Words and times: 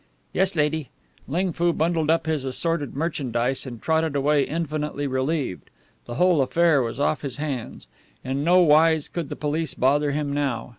"Yes, 0.33 0.55
lady." 0.55 0.89
Ling 1.27 1.53
Foo 1.53 1.73
bundled 1.73 2.09
up 2.09 2.25
his 2.25 2.43
assorted 2.43 2.95
merchandise 2.95 3.67
and 3.67 3.79
trotted 3.79 4.15
away 4.15 4.45
infinitely 4.45 5.05
relieved. 5.05 5.69
The 6.07 6.15
whole 6.15 6.41
affair 6.41 6.81
was 6.81 6.99
off 6.99 7.21
his 7.21 7.37
hands. 7.37 7.85
In 8.23 8.43
no 8.43 8.61
wise 8.63 9.07
could 9.07 9.29
the 9.29 9.35
police 9.35 9.75
bother 9.75 10.09
him 10.09 10.33
now. 10.33 10.69